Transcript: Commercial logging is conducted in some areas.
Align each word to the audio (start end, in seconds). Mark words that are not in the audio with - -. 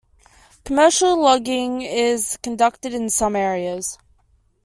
Commercial 0.65 1.15
logging 1.21 1.83
is 1.83 2.35
conducted 2.41 2.91
in 2.91 3.07
some 3.07 3.35
areas. 3.35 3.99